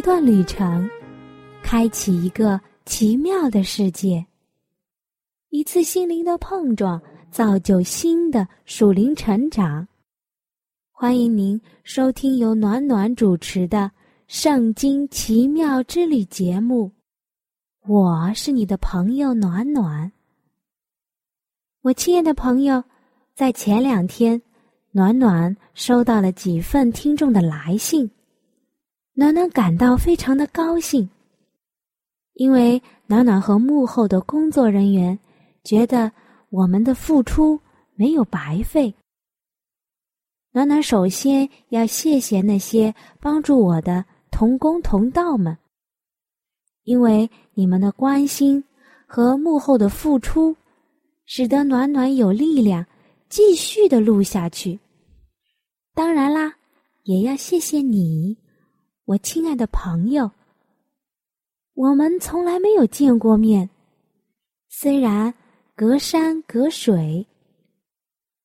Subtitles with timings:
[0.00, 0.88] 一段旅程，
[1.62, 4.24] 开启一个奇妙的世界；
[5.50, 6.98] 一次心灵的碰撞，
[7.30, 9.86] 造就新的属灵成长。
[10.90, 13.76] 欢迎您收听由暖暖主持的
[14.26, 16.90] 《圣经奇妙之旅》节目，
[17.86, 20.10] 我是你的朋友暖暖。
[21.82, 22.82] 我亲爱的朋友，
[23.34, 24.40] 在前两天，
[24.92, 28.10] 暖暖收到了几份听众的来信。
[29.12, 31.08] 暖暖感到非常的高兴，
[32.34, 35.18] 因为暖暖和幕后的工作人员
[35.64, 36.10] 觉得
[36.48, 37.60] 我们的付出
[37.94, 38.94] 没有白费。
[40.52, 45.56] 暖暖首先要谢谢那些帮助我的同工同道们，
[46.84, 48.64] 因为你们的关心
[49.06, 50.56] 和幕后的付出，
[51.24, 52.86] 使得暖暖有力量
[53.28, 54.80] 继续的录下去。
[55.94, 56.54] 当然啦，
[57.04, 58.36] 也要谢谢你。
[59.10, 60.30] 我亲爱的朋友，
[61.74, 63.68] 我们从来没有见过面，
[64.68, 65.34] 虽然
[65.74, 67.26] 隔山隔水，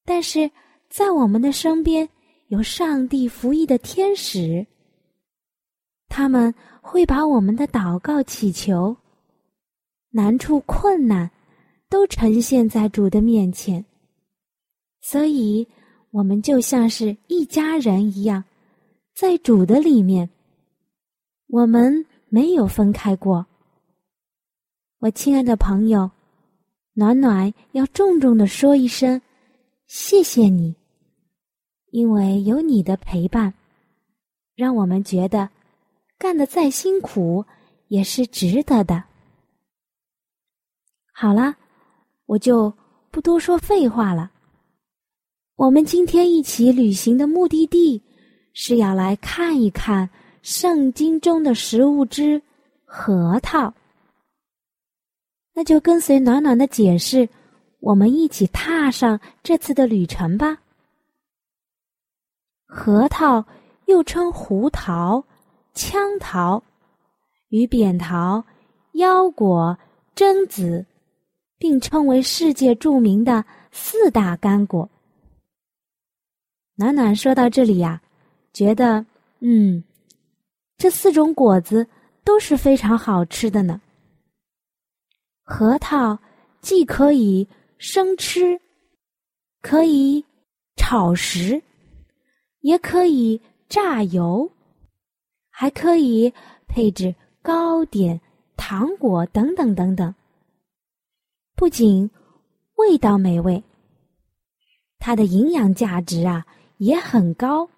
[0.06, 0.50] 但是
[0.90, 2.10] 在我们的身边
[2.48, 4.66] 有上帝服役的天使，
[6.08, 8.98] 他们会把我们的祷告、祈求、
[10.10, 11.30] 难处、困难
[11.92, 13.86] 都呈现在主的面前，
[15.00, 15.68] 所以
[16.10, 18.44] 我们就像是一家人一样，
[19.14, 20.28] 在主的里面。
[21.48, 23.46] 我们没有分开过，
[25.00, 26.10] 我亲爱的朋友，
[26.94, 29.22] 暖暖要重重的说一声
[29.86, 30.76] 谢谢你，
[31.92, 33.54] 因为有你的陪伴，
[34.56, 35.50] 让我们觉得
[36.18, 37.46] 干的再辛苦
[37.88, 39.04] 也是值得的。
[41.14, 41.56] 好了，
[42.26, 42.74] 我就
[43.12, 44.32] 不多说废话了。
[45.56, 48.04] 我们今天一起旅行的目的地
[48.52, 50.10] 是要来看一看。
[50.46, 52.40] 圣经中的食物之
[52.84, 53.74] 核桃，
[55.54, 57.28] 那就跟随暖暖的解释，
[57.80, 60.56] 我们一起踏上这次的旅程吧。
[62.64, 63.44] 核桃
[63.88, 65.26] 又称胡桃、
[65.74, 66.62] 枪桃、
[67.50, 68.44] 与扁桃、
[68.92, 69.76] 腰果、
[70.16, 70.86] 榛子，
[71.58, 74.88] 并称为世界著名的四大干果。
[76.76, 78.00] 暖暖说到这里呀，
[78.54, 79.04] 觉得
[79.40, 79.84] 嗯。
[80.78, 81.88] 这四种果子
[82.24, 83.82] 都是非常好吃的呢。
[85.44, 86.20] 核桃
[86.62, 87.48] 既可以
[87.78, 88.60] 生吃，
[89.62, 90.26] 可以
[90.76, 91.62] 炒食，
[92.60, 94.52] 也可以榨油，
[95.50, 96.34] 还可以
[96.68, 98.20] 配置糕点、
[98.58, 100.14] 糖果等等等等。
[101.56, 102.10] 不仅
[102.76, 103.64] 味道美味，
[105.00, 106.46] 它的营养价值啊
[106.78, 107.70] 也很高，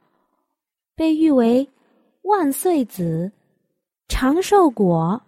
[0.95, 1.69] 被誉为。
[2.27, 3.31] 万岁子，
[4.09, 5.21] 长寿果。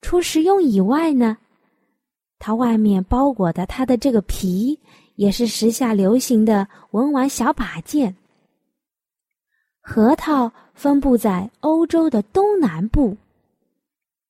[0.00, 1.36] 除食用以外呢，
[2.38, 4.80] 它外面包裹的它的这个皮，
[5.16, 8.16] 也是时下流行的文玩小把件。
[9.82, 13.14] 核桃分布在欧洲的东南部、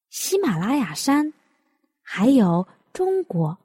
[0.09, 1.33] 喜马拉雅山，
[2.03, 3.57] 还有中国。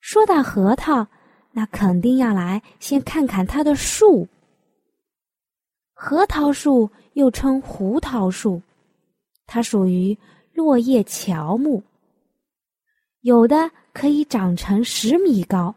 [0.00, 1.06] 说到核桃，
[1.50, 4.28] 那肯定要来先看看它的树。
[6.00, 8.62] 核桃树又称胡桃树，
[9.46, 10.16] 它属于
[10.52, 11.82] 落叶乔木，
[13.22, 15.74] 有的可以长成十米高，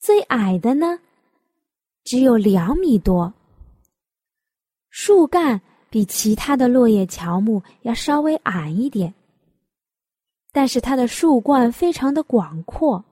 [0.00, 0.98] 最矮的呢
[2.02, 3.32] 只有两米多。
[4.90, 9.14] 树干比其他的落叶乔木要稍微矮一点，
[10.50, 13.04] 但是它的树冠非常的广阔，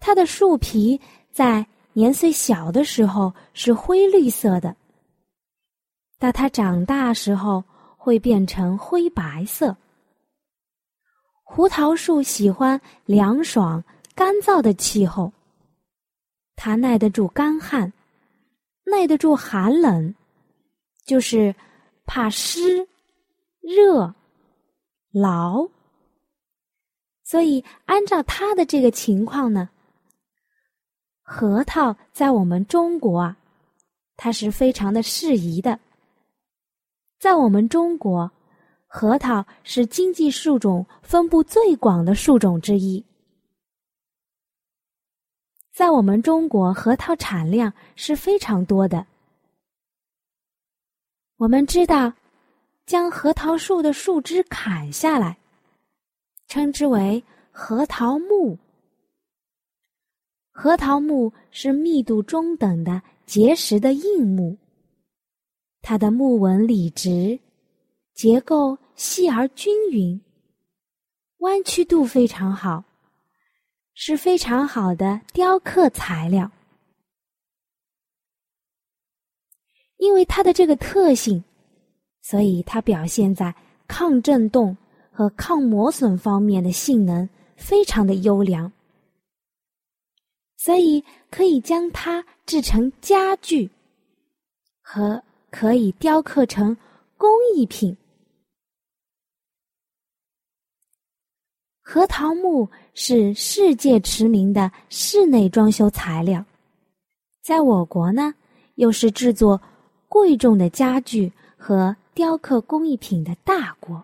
[0.00, 1.64] 它的树皮在。
[1.96, 4.74] 年岁小的时候是灰绿色的，
[6.18, 7.62] 到它长大时候
[7.96, 9.76] 会变成灰白色。
[11.44, 13.82] 胡桃树喜欢凉爽、
[14.12, 15.32] 干燥的气候，
[16.56, 17.92] 它耐得住干旱，
[18.84, 20.12] 耐得住寒冷，
[21.04, 21.54] 就是
[22.06, 22.88] 怕湿、
[23.60, 24.12] 热、
[25.12, 25.68] 老。
[27.22, 29.68] 所以，按照它的这个情况呢。
[31.26, 33.36] 核桃在我们中国啊，
[34.14, 35.80] 它是非常的适宜的。
[37.18, 38.30] 在我们中国，
[38.86, 43.02] 核桃是经济树种分布最广的树种之一。
[45.72, 49.06] 在我们中国，核桃产量是非常多的。
[51.38, 52.12] 我们知道，
[52.84, 55.38] 将核桃树的树枝砍下来，
[56.48, 58.58] 称之为核桃木。
[60.56, 64.56] 核桃木是密度中等的结实的硬木，
[65.82, 67.36] 它的木纹理直，
[68.14, 70.18] 结构细而均匀，
[71.38, 72.84] 弯曲度非常好。
[73.96, 76.50] 是非常好的雕刻材料，
[79.98, 81.42] 因为它的这个特性，
[82.20, 83.54] 所以它表现在
[83.86, 84.76] 抗震动
[85.12, 88.72] 和抗磨损方面的性能非常的优良，
[90.64, 93.68] 所以可以将它制成家具，
[94.80, 96.74] 和可以雕刻成
[97.18, 97.94] 工艺品。
[101.82, 106.42] 核桃木是世界驰名的室内装修材料，
[107.42, 108.34] 在我国呢，
[108.76, 109.60] 又是制作
[110.08, 114.02] 贵重的家具和雕刻工艺品的大国。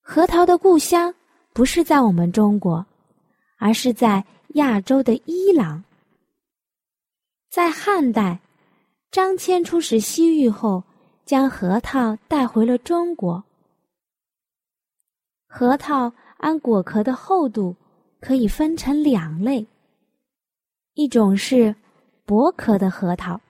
[0.00, 1.12] 核桃的故乡
[1.52, 2.86] 不是在我们中国，
[3.58, 4.24] 而是在
[4.54, 5.84] 亚洲的伊朗。
[7.50, 8.40] 在汉代，
[9.10, 10.82] 张骞出使西域后，
[11.24, 13.44] 将核桃带回了中国。
[15.46, 17.74] 核桃按果壳的厚度
[18.20, 19.66] 可以分成两类，
[20.94, 21.74] 一种是
[22.24, 23.40] 薄壳的核桃，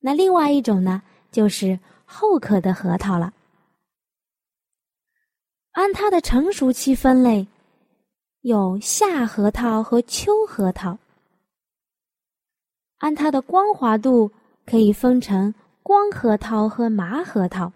[0.00, 3.32] 那另外一种呢就是厚壳的核桃了。
[5.72, 7.46] 按它的成熟期分类，
[8.42, 10.96] 有夏核桃和秋核桃。
[12.98, 14.30] 按它的光滑度
[14.64, 15.52] 可以分成
[15.82, 17.72] 光核桃和麻核桃。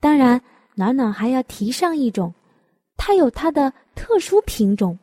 [0.00, 0.42] 当然，
[0.74, 2.32] 暖暖还要提上一种。
[2.96, 4.98] 它有它的特殊品种，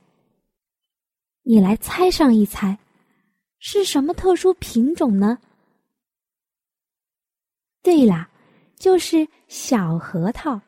[1.42, 2.78] 你来猜上一猜，
[3.58, 5.40] 是什么特殊品种呢？
[7.82, 8.30] 对啦，
[8.76, 10.62] 就是小核桃。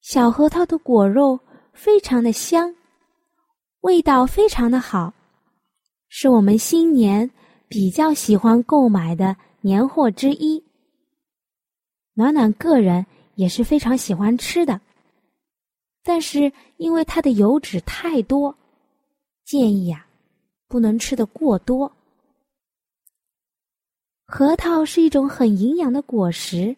[0.00, 1.38] 小核桃的果肉
[1.72, 2.74] 非常的香，
[3.80, 5.14] 味道非常的好，
[6.08, 7.30] 是我们新年
[7.66, 10.62] 比较喜欢购买的年货之一。
[12.12, 13.06] 暖暖个人
[13.36, 14.80] 也是非常喜欢吃的。
[16.02, 18.54] 但是因为它的油脂太多，
[19.44, 20.06] 建议啊，
[20.66, 21.90] 不能吃的过多。
[24.26, 26.76] 核桃是一种很营养的果实，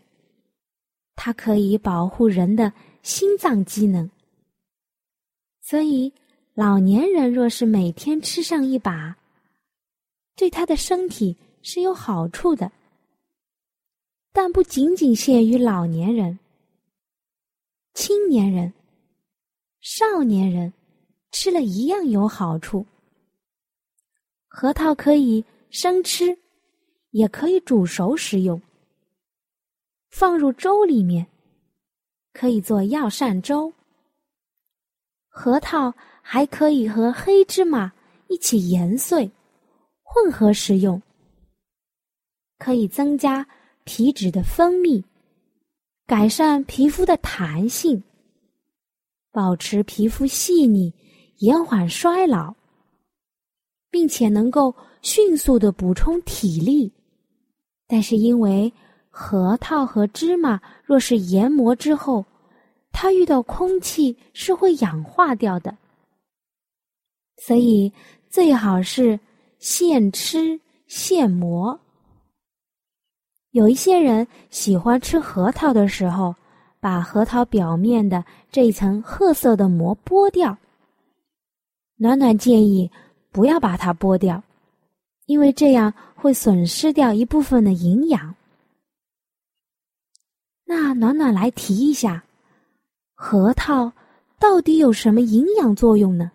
[1.15, 2.73] 它可以保护人的
[3.03, 4.11] 心脏机能，
[5.61, 6.13] 所以
[6.55, 9.17] 老年人若是每天吃上一把，
[10.37, 12.71] 对他的身体是有好处的。
[14.33, 16.39] 但不仅仅限于老年人，
[17.95, 18.73] 青年人。
[19.81, 20.73] 少年人
[21.33, 22.87] 吃了一样有好处。
[24.47, 26.39] 核桃可以生吃，
[27.11, 28.63] 也可以煮熟食用，
[30.11, 31.27] 放入粥里面，
[32.33, 33.73] 可以做药膳粥。
[35.27, 35.93] 核桃
[36.23, 37.93] 还可以和黑芝麻
[38.29, 39.31] 一起研碎，
[40.03, 41.03] 混合食用，
[42.59, 43.47] 可以增加
[43.85, 45.03] 皮脂的分泌，
[46.07, 48.03] 改善皮肤的弹性。
[49.31, 50.93] 保持皮肤细腻，
[51.39, 52.55] 延缓衰老，
[53.91, 56.93] 并且能够迅速的补充体力。
[57.87, 58.73] 但是因为
[59.11, 62.25] 核桃和芝麻若是研磨之后，
[62.93, 65.77] 它遇到空气是会氧化掉的，
[67.47, 67.93] 所以
[68.29, 69.19] 最好是
[69.59, 71.79] 现吃现磨。
[73.51, 76.35] 有一些人喜欢吃核桃的时候。
[76.83, 80.59] 把核桃表面的这一层褐色的膜剥掉。
[81.95, 82.91] 暖暖建议
[83.31, 84.43] 不要把它剥掉，
[85.27, 88.35] 因为这样会损失掉一部分的营养。
[90.65, 92.25] 那暖暖来提一下，
[93.15, 93.93] 核桃
[94.41, 96.33] 到底有什么营养作用呢？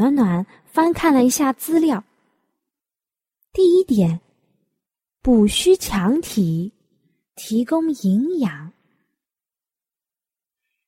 [0.00, 2.02] 暖暖翻看了一下资料，
[3.52, 4.18] 第一点，
[5.20, 6.72] 补虚强体。
[7.36, 8.70] 提供营养，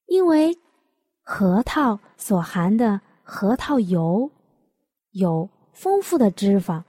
[0.05, 0.59] 因为
[1.23, 4.31] 核桃所含的核桃油
[5.13, 6.85] 有丰富的脂肪，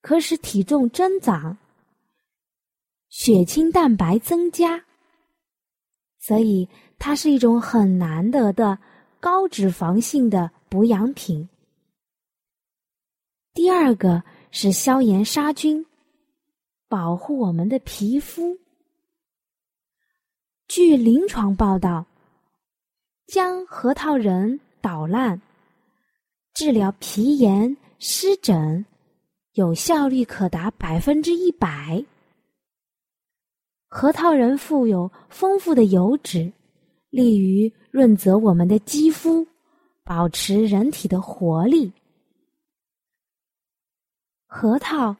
[0.00, 1.56] 可使体重增长，
[3.10, 4.84] 血清蛋白增加，
[6.18, 8.76] 所以它是一种很难得的
[9.20, 11.48] 高脂肪性的补养品。
[13.52, 14.22] 第二个
[14.52, 15.84] 是消炎杀菌，
[16.88, 18.56] 保护我们的皮肤。
[20.68, 22.06] 据临床报道，
[23.26, 25.42] 将核桃仁捣烂，
[26.54, 28.86] 治疗皮炎、湿疹，
[29.54, 32.04] 有效率可达百分之一百。
[33.88, 36.52] 核桃仁富有丰富的油脂，
[37.08, 39.44] 利于润泽我们的肌肤，
[40.04, 41.92] 保持人体的活力。
[44.46, 45.14] 核桃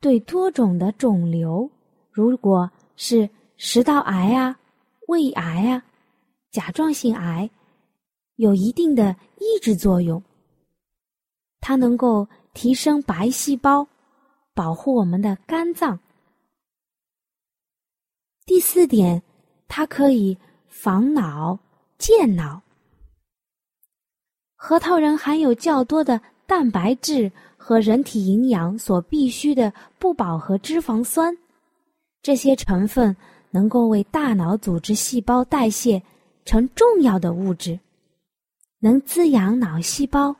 [0.00, 1.70] 对多种的肿瘤，
[2.10, 4.58] 如果是食道癌啊、
[5.08, 5.84] 胃癌啊、
[6.50, 7.50] 甲状腺癌，
[8.36, 10.22] 有一定的抑制作用。
[11.60, 13.86] 它能够提升白细胞，
[14.54, 16.00] 保护我们的肝脏。
[18.46, 19.22] 第四点，
[19.68, 21.58] 它可以防脑、
[21.98, 22.62] 健脑。
[24.62, 27.32] 核桃仁含有较多的蛋白质。
[27.62, 31.36] 和人体营养所必需的不饱和脂肪酸，
[32.22, 33.14] 这些成分
[33.50, 36.02] 能够为大脑组织细胞代谢
[36.46, 37.78] 成重要的物质，
[38.80, 40.34] 能滋养脑细胞，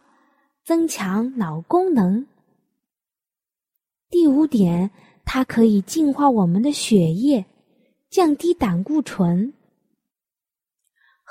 [0.64, 2.26] 增强脑功能。
[4.08, 4.90] 第五点，
[5.26, 7.44] 它可以净化我们的血液，
[8.08, 9.52] 降低胆固醇。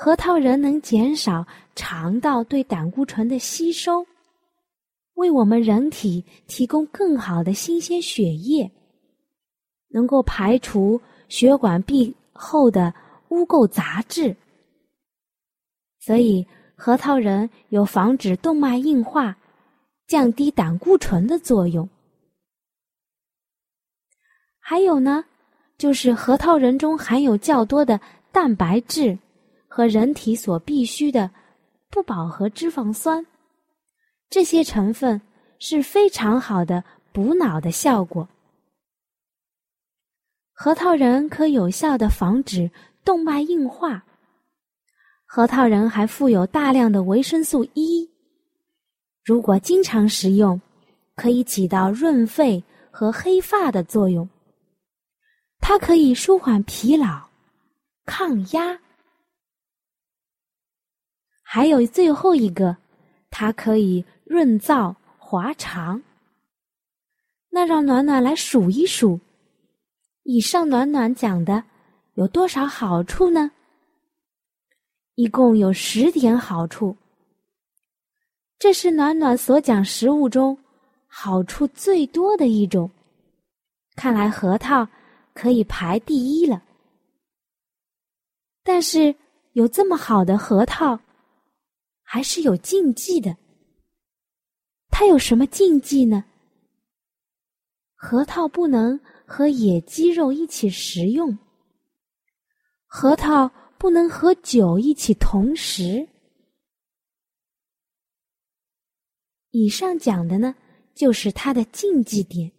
[0.01, 4.07] 核桃仁能减少肠道对胆固醇的吸收。
[5.15, 8.71] 为我们人体提供更好的新鲜血液，
[9.89, 12.93] 能够排除血管壁后的
[13.27, 14.33] 污垢杂质，
[15.99, 19.37] 所以核桃仁有防止动脉硬化、
[20.07, 21.89] 降低胆固醇的作用。
[24.61, 25.25] 还有呢，
[25.77, 27.99] 就是核桃仁中含有较多的
[28.31, 29.19] 蛋白质
[29.69, 31.31] 和人体所必需的
[31.89, 33.25] 不饱和脂肪酸。
[34.29, 35.21] 这些成分
[35.59, 36.83] 是非常好的
[37.13, 38.27] 补脑的效果。
[40.51, 42.69] 核桃仁可有效的防止
[43.05, 44.03] 动脉硬化。
[45.25, 48.09] 核桃仁还富有大量的维生素 E，
[49.23, 50.59] 如果经常食用，
[51.15, 54.27] 可以起到润肺和黑发的作用。
[55.59, 57.29] 它可以舒缓疲劳、
[58.05, 58.79] 抗压。
[61.51, 62.77] 还有最后一个，
[63.31, 64.05] 它可以。
[64.29, 66.03] 润燥滑肠，
[67.49, 69.19] 那让暖暖来数一数，
[70.21, 71.63] 以上暖暖讲的
[72.13, 73.49] 有多少好处呢？
[75.15, 76.95] 一共有十点好处，
[78.59, 80.55] 这是暖暖所讲食物中
[81.07, 82.87] 好处最多的一种。
[83.95, 84.87] 看来核桃
[85.33, 86.61] 可以排第一了。
[88.63, 89.15] 但是
[89.53, 90.99] 有这么好的核桃，
[92.11, 93.37] 还是有禁忌的。
[94.89, 96.25] 它有什么禁忌呢？
[97.93, 101.37] 核桃不能和野鸡肉一起食用，
[102.87, 103.47] 核桃
[103.77, 106.09] 不能和酒一起同食。
[109.51, 110.55] 以上讲的呢，
[110.95, 112.51] 就是它的禁忌点。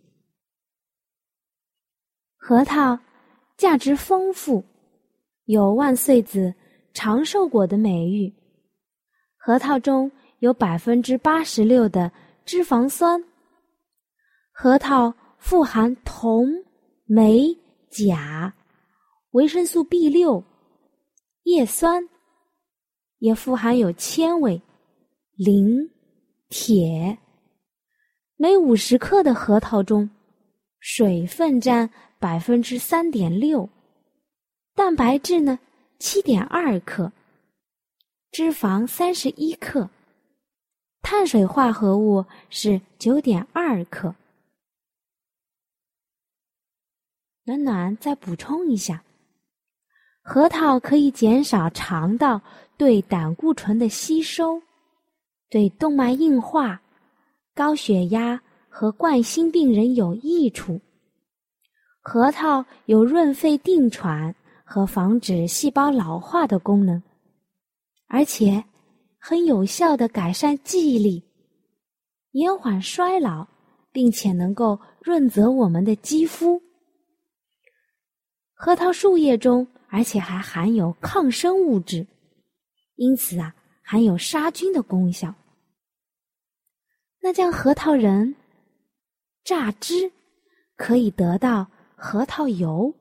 [2.37, 2.97] 核桃
[3.57, 4.65] 价值丰富，
[5.47, 6.55] 有“万岁子
[6.95, 8.33] ”“长寿果”的美誉。
[9.43, 12.13] 核桃中有百分之八十六的。
[12.47, 13.23] 脂肪酸，
[14.51, 16.49] 核桃富含铜、
[17.07, 17.57] 镁、
[17.91, 18.53] 钾，
[19.31, 20.43] 维生素 B 六，
[21.45, 22.09] 叶酸，
[23.19, 24.61] 也富含有纤维、
[25.37, 25.91] 磷、
[26.49, 27.17] 铁。
[28.37, 30.11] 每五十克的核桃中，
[30.81, 33.69] 水分占百分之三点六，
[34.75, 35.61] 蛋白质呢
[36.01, 37.13] 七点二克，
[38.31, 39.89] 脂肪三十一克。
[41.03, 44.15] 碳水化合物是九点二克。
[47.45, 49.03] 暖暖再补充一下，
[50.23, 52.41] 核桃可以减少肠道
[52.77, 54.63] 对胆固醇的吸收，
[55.49, 56.81] 对动脉硬化、
[57.55, 60.81] 高血压和冠心病人有益处。
[62.03, 64.33] 核桃有润肺定喘
[64.65, 67.03] 和防止细胞老化的功能，
[68.11, 68.63] 而且。
[69.23, 71.23] 很有效的改善记忆力，
[72.31, 73.47] 延缓衰老，
[73.93, 76.63] 并且能够润泽我们的肌肤。
[78.55, 82.07] 核桃树叶中，而且还含有抗生物质，
[82.95, 85.35] 因此啊，含有杀菌的功效。
[87.21, 88.35] 那将核桃仁
[89.45, 90.11] 榨汁，
[90.77, 92.95] 可以得到核桃油。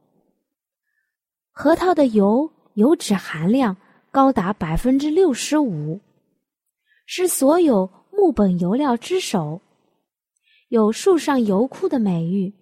[1.52, 3.78] 核桃的油油脂含量
[4.12, 6.00] 高达百分之六十五。
[7.06, 9.62] 是所有木本油料之首，
[10.68, 12.54] 有“树上油库”的美誉。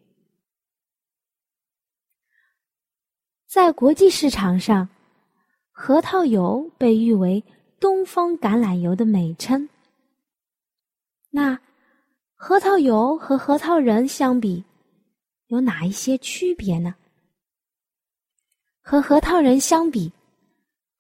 [3.46, 4.88] 在国际市场上，
[5.72, 7.44] 核桃油被誉为
[7.80, 9.68] “东方橄榄油”的美称。
[11.30, 11.60] 那
[12.36, 14.64] 核桃油和核桃仁相比，
[15.48, 16.96] 有哪一些区别呢？
[18.82, 20.12] 和核桃仁相比，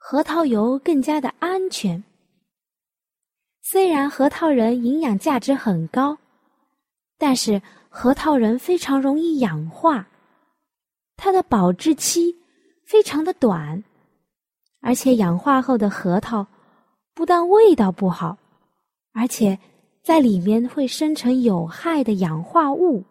[0.09, 2.01] 核桃油更加的安全。
[3.61, 6.17] 虽然核桃仁营养价值很高，
[7.17, 10.07] 但是核桃仁非常容易氧化，
[11.17, 12.33] 它的保质期
[12.85, 13.83] 非常的短，
[14.79, 16.47] 而且氧化后的核桃
[17.13, 18.37] 不但味道不好，
[19.11, 19.59] 而且。
[20.03, 23.03] 在里面会生成有害的氧化物，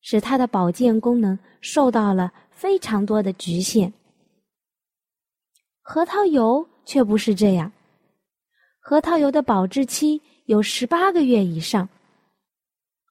[0.00, 3.92] 使它的保健功能受到了非常多的局限。
[5.90, 7.72] 核桃油却不是这样，
[8.78, 11.88] 核桃油的保质期有十八个月以上。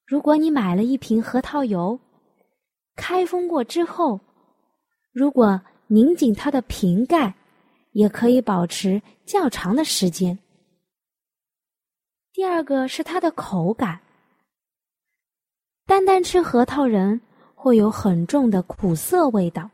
[0.05, 2.00] 如果你买了一瓶核桃油，
[2.96, 4.19] 开封过之后，
[5.12, 7.34] 如果拧紧它的瓶盖，
[7.93, 10.38] 也可以保持较长的时间。
[12.31, 14.00] 第二个是它的口感，
[15.88, 17.19] 单单吃核桃仁
[17.55, 19.67] 会有很重的苦涩味道，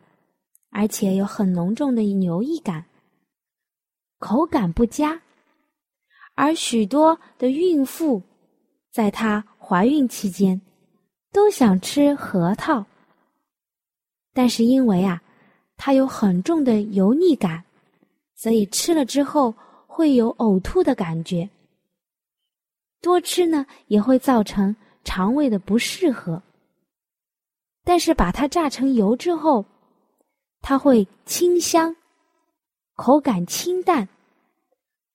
[0.69, 2.85] 而且有很浓重的牛意感，
[4.23, 5.21] 口感不佳。
[6.33, 8.21] 而许多的孕妇
[8.89, 10.61] 在她怀孕期间
[11.33, 12.85] 都想吃核桃，
[14.33, 15.21] 但是因为啊，
[15.75, 17.65] 它有很重的油腻感，
[18.33, 19.53] 所以吃了之后
[19.87, 21.49] 会有呕吐的感觉。
[23.01, 26.41] 多吃呢也会造成肠胃的不适合，
[27.83, 29.65] 但是把它榨成油之后，
[30.61, 31.93] 它会清香，
[32.95, 34.07] 口感清淡，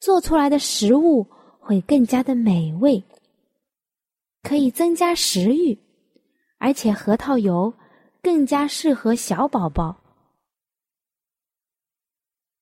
[0.00, 1.26] 做出来的食物
[1.58, 3.02] 会更加的美味，
[4.42, 5.78] 可以增加食欲，
[6.58, 7.72] 而且核桃油
[8.22, 10.00] 更加适合小宝宝。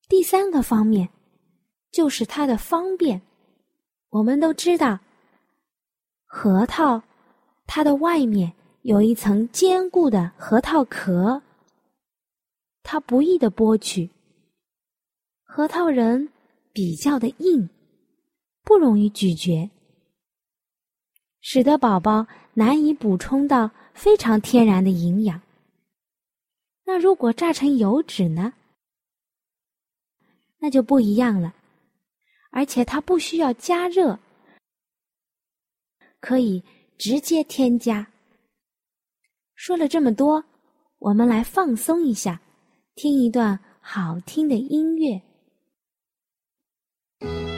[0.08, 1.08] 第三个方面
[1.90, 3.20] 就是它的方便，
[4.10, 4.98] 我们都知道。
[6.24, 7.02] 核桃，
[7.66, 11.42] 它的外面有一层坚固的核桃壳，
[12.82, 14.10] 它不易的剥取。
[15.42, 16.28] 核桃仁
[16.76, 17.70] 比较的硬，
[18.62, 19.70] 不容易咀嚼，
[21.40, 25.40] 使得宝宝难以补充到非常天然的营养。
[26.84, 28.52] 那如果榨成油脂呢？
[30.58, 31.54] 那就不一样了，
[32.50, 34.18] 而且它不需要加热。
[36.20, 36.62] 可以
[36.98, 38.06] 直接添加。
[39.54, 40.44] 说了这么多，
[40.98, 42.38] 我们来放松一下，
[42.96, 45.18] 听一段好听的音乐。
[47.20, 47.55] Thank you.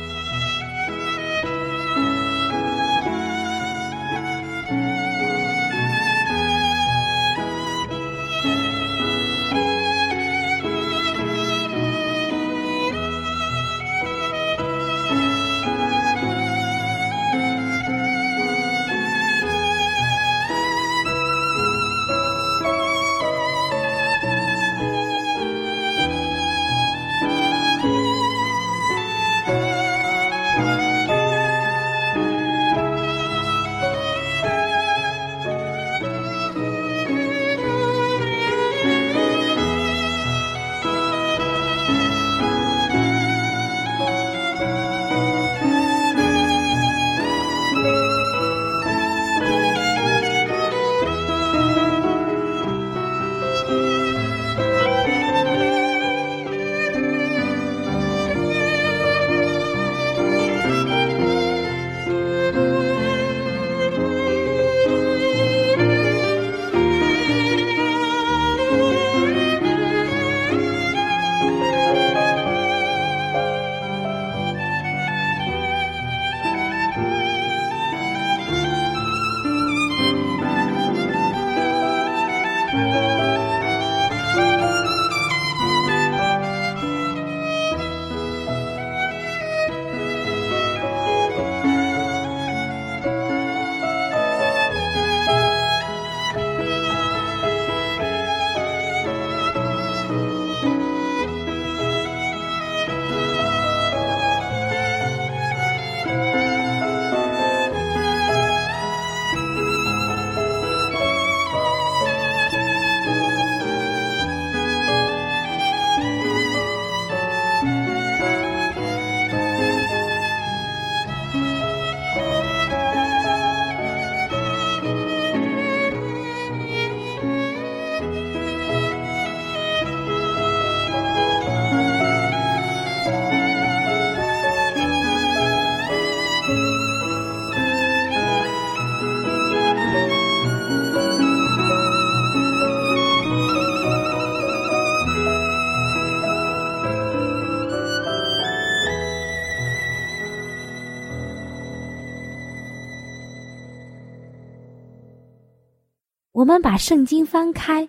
[156.39, 157.89] 我们把圣经翻开，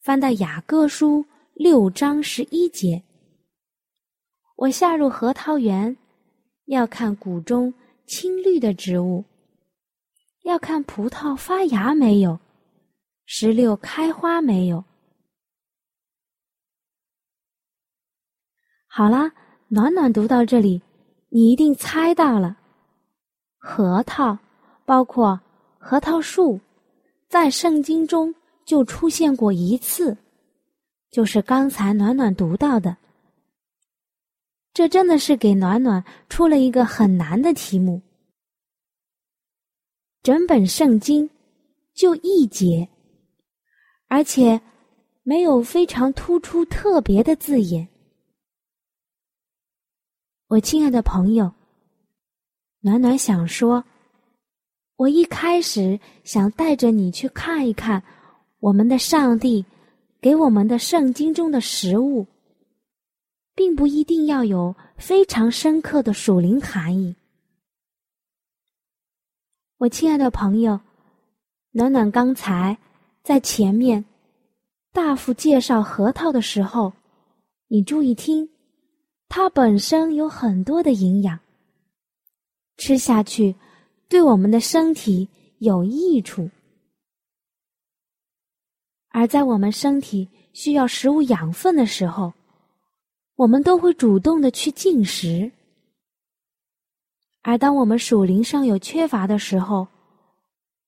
[0.00, 3.02] 翻到雅各书六章十一节。
[4.54, 5.96] 我下入核桃园，
[6.66, 7.74] 要看谷中
[8.06, 9.24] 青绿的植物，
[10.44, 12.38] 要看葡萄发芽没有，
[13.26, 14.84] 石榴开花没有。
[18.86, 19.32] 好啦，
[19.66, 20.80] 暖暖读到这里，
[21.28, 22.56] 你一定猜到了，
[23.56, 24.38] 核桃
[24.84, 25.40] 包括
[25.76, 26.60] 核桃树，
[27.28, 30.16] 在圣经中就出现过一次，
[31.10, 32.96] 就是刚才暖暖读到的。
[34.72, 38.00] 这真的是给暖暖出了一个很难的题目。
[40.22, 41.28] 整本圣经
[41.94, 42.88] 就一节，
[44.06, 44.60] 而且
[45.22, 47.88] 没有非常突出特别的字眼。
[50.46, 51.52] 我亲爱的朋友，
[52.80, 53.84] 暖暖想说，
[54.98, 58.02] 我一开始想带着你去看一看
[58.58, 59.64] 我们的上帝
[60.20, 62.26] 给我们的圣经中的食物，
[63.54, 67.14] 并不一定要有非常深刻的属灵含义。
[69.76, 70.80] 我亲爱的朋友，
[71.70, 72.76] 暖暖刚才
[73.22, 74.04] 在前面
[74.92, 76.92] 大夫介绍核桃的时候，
[77.68, 78.50] 你注意听。
[79.28, 81.38] 它本身有很多的营养，
[82.78, 83.54] 吃下去
[84.08, 86.50] 对我们的身体有益处。
[89.10, 92.32] 而在我们身体需要食物养分的时候，
[93.36, 95.50] 我们都会主动的去进食。
[97.42, 99.86] 而当我们属灵上有缺乏的时候，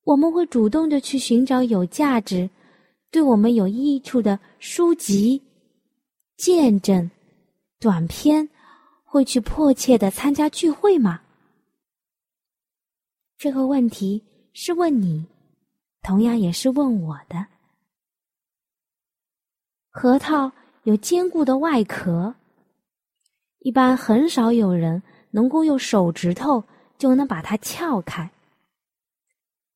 [0.04, 2.48] 我们会主动的去寻找有价值、
[3.10, 5.42] 对我们有益处的书籍、
[6.36, 7.10] 见证。
[7.78, 8.48] 短片
[9.04, 11.22] 会去迫切的参加聚会吗？
[13.40, 14.22] 这个问题
[14.52, 15.24] 是问你，
[16.02, 17.46] 同样也是问我的。
[19.88, 22.34] 核桃有坚固的外壳，
[23.60, 26.62] 一般很少有人能够用手指头
[26.98, 28.30] 就能把它撬开。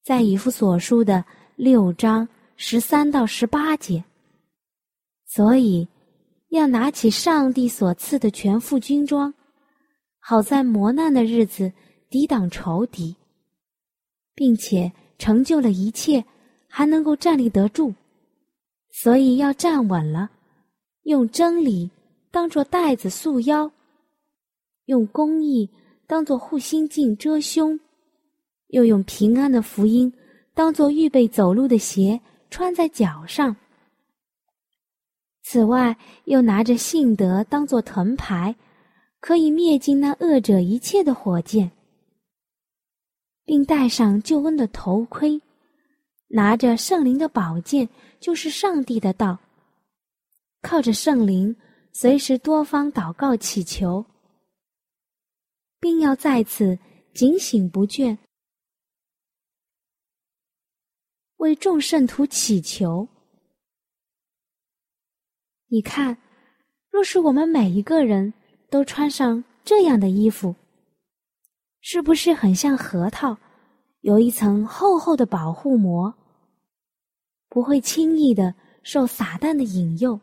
[0.02, 1.24] 在以弗所书的
[1.56, 4.04] 六章十三到十八节，
[5.24, 5.88] 所以。
[6.50, 9.34] 要拿起上帝所赐的全副军装，
[10.20, 11.72] 好在磨难的日子
[12.08, 13.16] 抵挡仇敌，
[14.34, 16.24] 并且成就了一切，
[16.68, 17.94] 还能够站立得住。
[18.90, 20.30] 所以要站稳了，
[21.02, 21.90] 用真理
[22.30, 23.70] 当做带子束腰，
[24.86, 25.68] 用公义
[26.06, 27.78] 当做护心镜遮胸，
[28.68, 30.12] 又用平安的福音
[30.54, 32.20] 当做预备走路的鞋
[32.50, 33.56] 穿在脚上。
[35.42, 38.54] 此外，又拿着信德当做藤牌，
[39.20, 41.70] 可以灭尽那恶者一切的火箭，
[43.44, 45.40] 并戴上救恩的头盔，
[46.28, 49.38] 拿着圣灵的宝剑，就是上帝的道，
[50.62, 51.54] 靠着圣灵，
[51.92, 54.04] 随时多方祷告祈求，
[55.78, 56.78] 并要在此
[57.12, 58.16] 警醒不倦，
[61.36, 63.06] 为众圣徒祈求。
[65.66, 66.16] 你看，
[66.90, 68.32] 若是我们每一个人
[68.70, 70.54] 都穿上这样的衣服，
[71.86, 73.36] 是不是很像核桃，
[74.00, 76.14] 有一层厚厚的保护膜，
[77.50, 80.18] 不会轻易的受撒旦的引诱，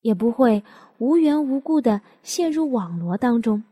[0.00, 0.60] 也不会
[0.98, 3.62] 无缘无故的陷入网罗当中。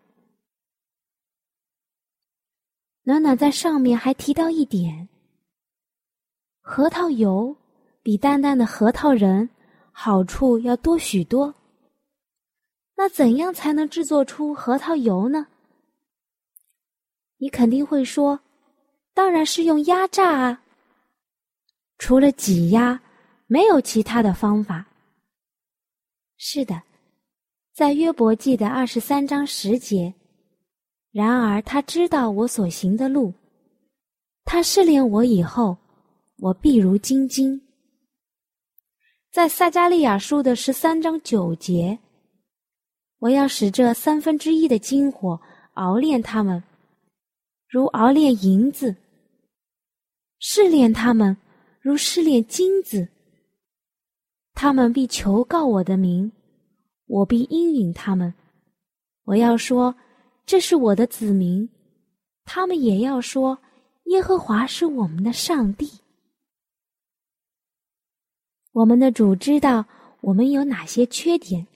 [3.03, 5.09] 暖暖在上面还提到一点，
[6.61, 7.57] 核桃油
[8.05, 9.51] 比淡淡的核桃仁。
[9.95, 11.55] 好处要多许多。
[12.97, 15.49] 那怎样才能制作出核桃油呢？
[17.43, 18.39] 你肯定会说，
[19.13, 20.63] 当然是用压榨啊。
[21.99, 23.03] 除了挤压，
[23.49, 24.87] 没有其他的方法。
[26.37, 26.81] 是的，
[27.75, 30.15] 在约伯记的二十三章十节，
[31.11, 33.35] 然而他知道我所行的路，
[34.45, 35.77] 他试炼我以后，
[36.39, 37.61] 我必如金晶。
[39.33, 41.99] 在撒加利亚书的十三章九节，
[43.19, 45.41] 我要使这三分之一的金火
[45.75, 46.63] 熬炼他们，
[47.73, 48.95] 如熬炼银子；
[50.39, 51.35] 试炼他们，
[51.81, 53.09] 如试炼金子。
[54.53, 56.31] 他们必求告我的名，
[57.07, 58.35] 我必应允他们。
[59.25, 59.95] 我要说，
[60.45, 61.67] 这是我的子民；
[62.45, 63.59] 他们也要说，
[64.05, 65.91] 耶和华是我们的上帝。
[68.73, 69.87] 我们的主知道
[70.21, 71.67] 我们有哪些缺点，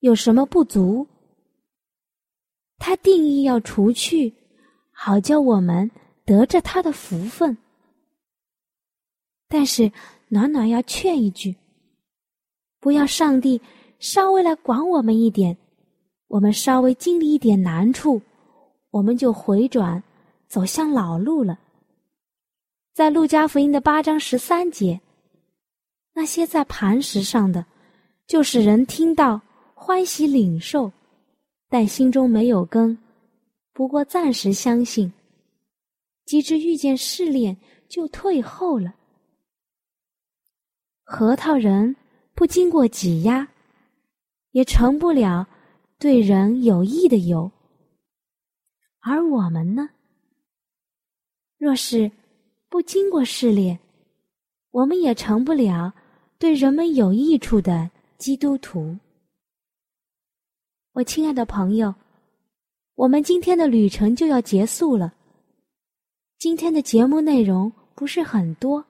[0.00, 1.06] 有什么不足，
[2.76, 4.34] 他定义要除去，
[4.98, 5.90] 好叫我们
[6.24, 7.56] 得着他的福分。
[9.46, 9.92] 但是
[10.28, 11.54] 暖暖要劝一句：
[12.80, 13.60] 不要上帝
[13.98, 15.56] 稍微来管我们一点，
[16.28, 18.22] 我们稍微经历一点难处，
[18.90, 20.02] 我们就回转
[20.48, 21.58] 走向老路了。
[22.94, 24.98] 在路加福音的八章十三节，
[26.14, 27.66] 那些在磐石上的，
[28.26, 29.38] 就是人听到
[29.74, 30.90] 欢喜领受，
[31.68, 32.98] 但心中没有根，
[33.76, 35.12] 不过暂时相信，
[36.24, 37.54] 及至遇见试炼
[37.90, 38.94] 就退后了。
[41.02, 41.94] 核桃仁
[42.34, 43.46] 不经过挤压，
[44.52, 45.46] 也成不了
[45.98, 47.52] 对人有益的油，
[49.00, 49.90] 而我们呢，
[51.58, 52.10] 若是。
[52.68, 53.78] 不经过试炼，
[54.70, 55.94] 我们也成不了
[56.36, 58.94] 对人们有益处的基督徒。
[60.92, 61.94] 我亲爱的朋友，
[62.96, 65.14] 我们今天的旅程就要结束了。
[66.38, 68.82] 今天的节目内容不是很多，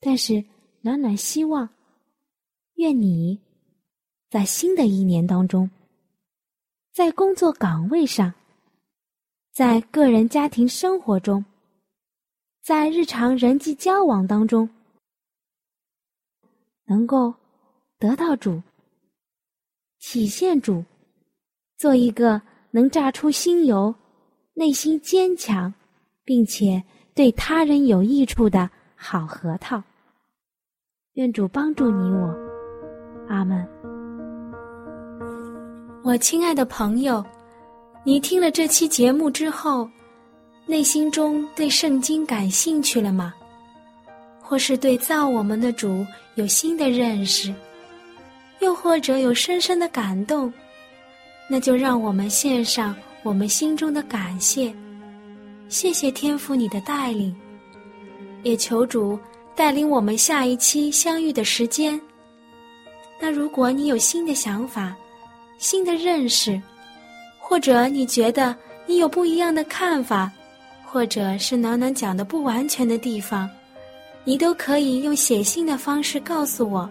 [0.00, 0.44] 但是
[0.82, 1.66] 暖暖希望，
[2.74, 3.40] 愿你
[4.28, 5.70] 在新的一年当中，
[6.92, 8.34] 在工作岗位上，
[9.50, 11.44] 在个人家庭生活中。
[12.62, 14.68] 在日常人际交往当中，
[16.84, 17.34] 能够
[17.98, 18.62] 得到主，
[19.98, 20.84] 体现主，
[21.80, 22.38] 做一个
[22.70, 23.94] 能榨出新油、
[24.52, 25.72] 内心坚强，
[26.26, 29.82] 并且对他人有益处的好核桃。
[31.14, 32.36] 愿主帮助你我，
[33.30, 33.66] 阿门。
[36.04, 37.24] 我亲爱的朋友，
[38.04, 39.88] 你听了这期节目之后。
[40.66, 43.34] 内心中对圣经感兴趣了吗？
[44.40, 47.52] 或是对造我们的主有新的认识，
[48.60, 50.52] 又或者有深深的感动？
[51.52, 54.72] 那就让我们献上我们心中的感谢，
[55.68, 57.34] 谢谢天父你的带领，
[58.44, 59.18] 也求主
[59.56, 62.00] 带领我们下一期相遇的时间。
[63.20, 64.94] 那如果你有新的想法、
[65.58, 66.62] 新的认识，
[67.36, 68.54] 或者你觉得
[68.86, 70.30] 你有不一样的看法，
[70.86, 73.50] 或者是暖暖讲的不完全的地方，
[74.22, 76.88] 你都可以用写信的方式告诉我。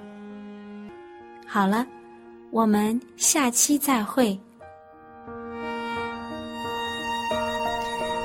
[1.48, 1.88] 好了，
[2.52, 4.38] 我们下期再会。